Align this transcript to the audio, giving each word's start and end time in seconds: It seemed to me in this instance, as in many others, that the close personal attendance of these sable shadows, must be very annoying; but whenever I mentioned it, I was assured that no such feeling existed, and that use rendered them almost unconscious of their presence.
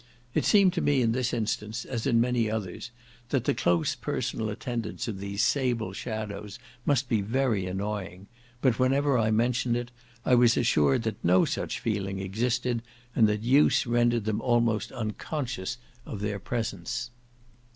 It 0.33 0.45
seemed 0.45 0.73
to 0.73 0.81
me 0.81 1.03
in 1.03 1.11
this 1.11 1.31
instance, 1.31 1.85
as 1.85 2.07
in 2.07 2.19
many 2.19 2.49
others, 2.49 2.89
that 3.29 3.43
the 3.43 3.53
close 3.53 3.93
personal 3.93 4.49
attendance 4.49 5.07
of 5.07 5.19
these 5.19 5.43
sable 5.43 5.93
shadows, 5.93 6.57
must 6.87 7.07
be 7.07 7.21
very 7.21 7.67
annoying; 7.67 8.25
but 8.63 8.79
whenever 8.79 9.15
I 9.19 9.29
mentioned 9.29 9.77
it, 9.77 9.91
I 10.25 10.33
was 10.33 10.57
assured 10.57 11.03
that 11.03 11.23
no 11.23 11.45
such 11.45 11.79
feeling 11.79 12.17
existed, 12.17 12.81
and 13.15 13.29
that 13.29 13.43
use 13.43 13.85
rendered 13.85 14.25
them 14.25 14.41
almost 14.41 14.91
unconscious 14.91 15.77
of 16.03 16.19
their 16.21 16.39
presence. 16.39 17.11